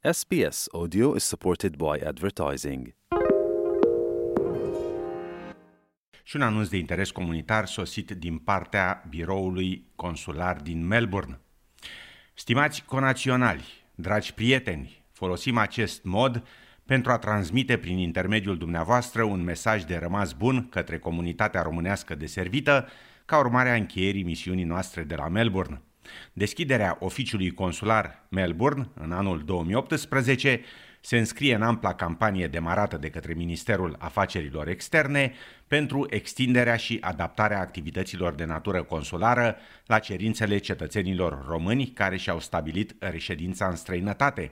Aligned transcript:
SBS 0.00 0.68
Audio 0.72 1.14
is 1.16 1.24
supported 1.24 1.76
by 1.76 1.98
advertising. 2.06 2.94
Și 6.22 6.36
un 6.36 6.42
anunț 6.42 6.68
de 6.68 6.76
interes 6.76 7.10
comunitar 7.10 7.66
sosit 7.66 8.10
din 8.10 8.38
partea 8.38 9.04
biroului 9.08 9.90
consular 9.94 10.56
din 10.56 10.86
Melbourne. 10.86 11.40
Stimați 12.34 12.84
conaționali, 12.84 13.64
dragi 13.94 14.34
prieteni, 14.34 15.04
folosim 15.12 15.56
acest 15.56 16.04
mod 16.04 16.46
pentru 16.84 17.12
a 17.12 17.18
transmite 17.18 17.78
prin 17.78 17.98
intermediul 17.98 18.58
dumneavoastră 18.58 19.22
un 19.22 19.42
mesaj 19.42 19.84
de 19.84 19.96
rămas 19.96 20.32
bun 20.32 20.68
către 20.68 20.98
comunitatea 20.98 21.62
românească 21.62 22.14
deservită 22.14 22.88
ca 23.24 23.38
urmare 23.38 23.70
a 23.70 23.74
încheierii 23.74 24.22
misiunii 24.22 24.64
noastre 24.64 25.02
de 25.02 25.14
la 25.14 25.28
Melbourne. 25.28 25.82
Deschiderea 26.32 26.96
oficiului 27.00 27.50
consular 27.50 28.26
Melbourne 28.28 28.88
în 28.94 29.12
anul 29.12 29.42
2018 29.44 30.60
se 31.00 31.18
înscrie 31.18 31.54
în 31.54 31.62
ampla 31.62 31.94
campanie 31.94 32.46
demarată 32.46 32.96
de 32.96 33.10
către 33.10 33.34
Ministerul 33.34 33.96
Afacerilor 33.98 34.68
Externe 34.68 35.32
pentru 35.66 36.06
extinderea 36.10 36.76
și 36.76 36.98
adaptarea 37.00 37.60
activităților 37.60 38.34
de 38.34 38.44
natură 38.44 38.82
consulară 38.82 39.56
la 39.86 39.98
cerințele 39.98 40.58
cetățenilor 40.58 41.44
români 41.48 41.86
care 41.86 42.16
și-au 42.16 42.40
stabilit 42.40 42.94
reședința 42.98 43.66
în 43.66 43.76
străinătate. 43.76 44.50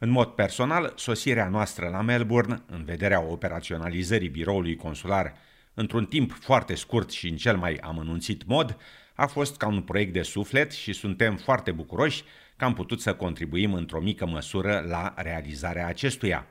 În 0.00 0.08
mod 0.08 0.28
personal, 0.28 0.92
sosirea 0.96 1.48
noastră 1.48 1.88
la 1.88 2.00
Melbourne, 2.00 2.62
în 2.66 2.84
vederea 2.84 3.22
operaționalizării 3.22 4.28
biroului 4.28 4.76
consular 4.76 5.34
într-un 5.78 6.06
timp 6.06 6.32
foarte 6.32 6.74
scurt 6.74 7.10
și 7.10 7.28
în 7.28 7.36
cel 7.36 7.56
mai 7.56 7.74
amănunțit 7.74 8.46
mod, 8.46 8.76
a 9.14 9.26
fost 9.26 9.56
ca 9.56 9.66
un 9.66 9.82
proiect 9.82 10.12
de 10.12 10.22
suflet 10.22 10.72
și 10.72 10.92
suntem 10.92 11.36
foarte 11.36 11.70
bucuroși 11.70 12.22
că 12.56 12.64
am 12.64 12.74
putut 12.74 13.00
să 13.00 13.14
contribuim 13.14 13.72
într-o 13.72 14.00
mică 14.00 14.26
măsură 14.26 14.84
la 14.88 15.14
realizarea 15.16 15.86
acestuia. 15.86 16.46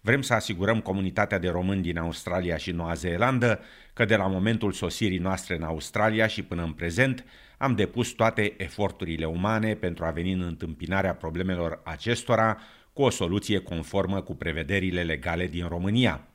Vrem 0.00 0.22
să 0.22 0.34
asigurăm 0.34 0.80
comunitatea 0.80 1.38
de 1.38 1.48
români 1.48 1.82
din 1.82 1.98
Australia 1.98 2.56
și 2.56 2.70
Noua 2.70 2.94
Zeelandă 2.94 3.60
că 3.92 4.04
de 4.04 4.16
la 4.16 4.26
momentul 4.26 4.72
sosirii 4.72 5.18
noastre 5.18 5.56
în 5.56 5.62
Australia 5.62 6.26
și 6.26 6.42
până 6.42 6.62
în 6.62 6.72
prezent 6.72 7.24
am 7.58 7.74
depus 7.74 8.08
toate 8.08 8.54
eforturile 8.56 9.24
umane 9.24 9.74
pentru 9.74 10.04
a 10.04 10.10
veni 10.10 10.32
în 10.32 10.42
întâmpinarea 10.42 11.14
problemelor 11.14 11.80
acestora 11.84 12.58
cu 12.92 13.02
o 13.02 13.10
soluție 13.10 13.58
conformă 13.58 14.20
cu 14.22 14.34
prevederile 14.34 15.02
legale 15.02 15.46
din 15.46 15.66
România. 15.68 16.28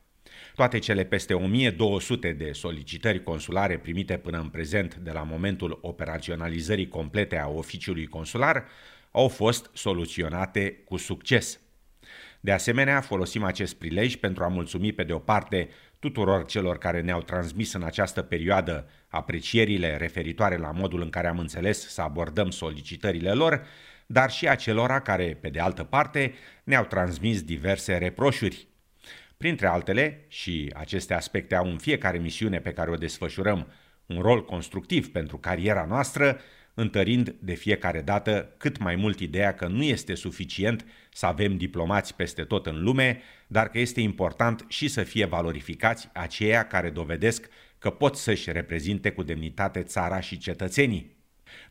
Toate 0.56 0.80
cele 0.80 1.04
peste 1.04 1.34
1200 1.34 2.32
de 2.32 2.52
solicitări 2.52 3.24
consulare 3.24 3.78
primite 3.78 4.18
până 4.18 4.40
în 4.40 4.50
prezent 4.50 4.96
de 4.96 5.12
la 5.12 5.24
momentul 5.24 5.80
operaționalizării 5.82 6.88
complete 6.88 7.38
a 7.38 7.48
oficiului 7.48 8.08
consular 8.08 8.66
au 9.12 9.28
fost 9.28 9.70
soluționate 9.74 10.72
cu 10.72 10.98
succes. 10.98 11.60
De 12.40 12.52
asemenea, 12.52 13.02
folosim 13.02 13.44
acest 13.44 13.76
prilej 13.76 14.16
pentru 14.16 14.44
a 14.44 14.48
mulțumi 14.48 14.92
pe 14.92 15.04
de 15.04 15.14
o 15.14 15.20
parte 15.20 15.70
tuturor 16.00 16.46
celor 16.46 16.78
care 16.78 17.02
ne-au 17.02 17.22
transmis 17.22 17.74
în 17.74 17.84
această 17.84 18.22
perioadă 18.22 18.90
aprecierile 19.08 19.98
referitoare 19.98 20.58
la 20.58 20.72
modul 20.72 21.02
în 21.02 21.10
care 21.10 21.28
am 21.28 21.40
înțeles 21.40 21.90
să 21.90 22.02
abordăm 22.02 22.50
solicitările 22.50 23.32
lor, 23.32 23.66
dar 24.06 24.32
și 24.32 24.48
acelora 24.48 25.00
care, 25.00 25.38
pe 25.42 25.50
de 25.50 25.60
altă 25.60 25.84
parte, 25.84 26.34
ne-au 26.64 26.86
transmis 26.86 27.42
diverse 27.42 27.98
reproșuri. 27.98 28.68
Printre 29.44 29.68
altele, 29.68 30.26
și 30.28 30.72
aceste 30.76 31.14
aspecte 31.14 31.56
au 31.56 31.70
în 31.70 31.78
fiecare 31.78 32.18
misiune 32.18 32.60
pe 32.60 32.74
care 32.74 32.92
o 32.92 32.96
desfășurăm 32.96 33.68
un 34.06 34.22
rol 34.22 34.46
constructiv 34.46 35.12
pentru 35.12 35.38
cariera 35.38 35.86
noastră, 35.86 36.40
întărind 36.74 37.36
de 37.40 37.54
fiecare 37.54 38.02
dată 38.02 38.54
cât 38.58 38.78
mai 38.78 38.96
mult 38.96 39.20
ideea 39.20 39.54
că 39.54 39.68
nu 39.68 39.84
este 39.84 40.16
suficient 40.16 40.86
să 41.14 41.26
avem 41.26 41.58
diplomați 41.58 42.16
peste 42.16 42.44
tot 42.44 42.66
în 42.66 42.84
lume, 42.84 43.22
dar 43.48 43.70
că 43.70 43.80
este 43.80 44.02
important 44.02 44.66
și 44.68 44.88
să 44.88 45.04
fie 45.04 45.26
valorificați 45.26 46.10
aceia 46.14 46.68
care 46.68 46.90
dovedesc 46.90 47.48
că 47.78 47.90
pot 47.90 48.16
să-și 48.16 48.52
reprezinte 48.52 49.12
cu 49.12 49.24
demnitate 49.24 49.84
țara 49.84 50.20
și 50.20 50.38
cetățenii. 50.38 51.19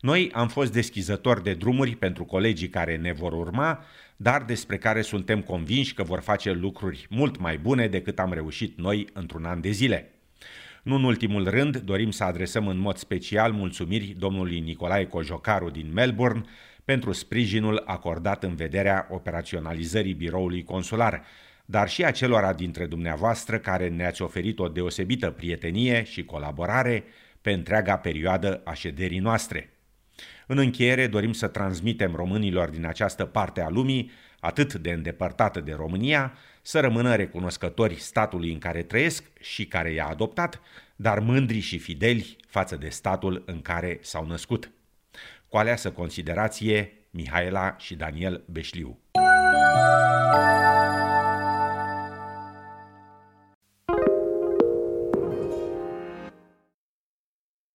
Noi 0.00 0.30
am 0.32 0.48
fost 0.48 0.72
deschizători 0.72 1.42
de 1.42 1.54
drumuri 1.54 1.96
pentru 1.96 2.24
colegii 2.24 2.68
care 2.68 2.96
ne 2.96 3.12
vor 3.12 3.32
urma, 3.32 3.84
dar 4.16 4.42
despre 4.42 4.76
care 4.76 5.02
suntem 5.02 5.40
convinși 5.40 5.94
că 5.94 6.02
vor 6.02 6.20
face 6.20 6.52
lucruri 6.52 7.06
mult 7.10 7.38
mai 7.38 7.58
bune 7.58 7.88
decât 7.88 8.18
am 8.18 8.32
reușit 8.32 8.78
noi 8.78 9.08
într-un 9.12 9.44
an 9.44 9.60
de 9.60 9.70
zile. 9.70 10.10
Nu 10.82 10.94
în 10.94 11.04
ultimul 11.04 11.48
rând, 11.48 11.76
dorim 11.76 12.10
să 12.10 12.24
adresăm 12.24 12.66
în 12.66 12.78
mod 12.78 12.96
special 12.96 13.52
mulțumiri 13.52 14.14
domnului 14.18 14.60
Nicolae 14.60 15.06
Cojocaru 15.06 15.70
din 15.70 15.90
Melbourne 15.92 16.42
pentru 16.84 17.12
sprijinul 17.12 17.82
acordat 17.84 18.44
în 18.44 18.54
vederea 18.54 19.06
operaționalizării 19.10 20.14
biroului 20.14 20.64
consular, 20.64 21.22
dar 21.64 21.88
și 21.88 22.04
acelora 22.04 22.52
dintre 22.52 22.86
dumneavoastră 22.86 23.58
care 23.58 23.88
ne-ați 23.88 24.22
oferit 24.22 24.58
o 24.58 24.68
deosebită 24.68 25.30
prietenie 25.30 26.04
și 26.04 26.24
colaborare 26.24 27.04
pe 27.40 27.50
întreaga 27.50 27.96
perioadă 27.96 28.60
a 28.64 28.72
șederii 28.72 29.18
noastre. 29.18 29.70
În 30.46 30.58
încheiere, 30.58 31.06
dorim 31.06 31.32
să 31.32 31.46
transmitem 31.46 32.14
românilor 32.14 32.68
din 32.68 32.86
această 32.86 33.24
parte 33.24 33.60
a 33.60 33.68
lumii, 33.68 34.10
atât 34.40 34.74
de 34.74 34.90
îndepărtată 34.90 35.60
de 35.60 35.72
România, 35.72 36.32
să 36.62 36.80
rămână 36.80 37.14
recunoscători 37.14 37.94
statului 37.94 38.52
în 38.52 38.58
care 38.58 38.82
trăiesc 38.82 39.24
și 39.40 39.66
care 39.66 39.92
i-a 39.92 40.06
adoptat, 40.06 40.60
dar 40.96 41.18
mândri 41.18 41.58
și 41.58 41.78
fideli 41.78 42.36
față 42.46 42.76
de 42.76 42.88
statul 42.88 43.42
în 43.46 43.62
care 43.62 43.98
s-au 44.02 44.26
născut. 44.26 44.70
Cu 45.48 45.56
aleasă 45.56 45.90
considerație, 45.90 46.92
Mihaela 47.10 47.76
și 47.78 47.94
Daniel 47.94 48.44
Beșliu. 48.46 48.98